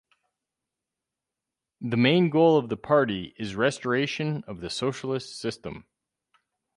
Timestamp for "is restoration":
3.37-4.43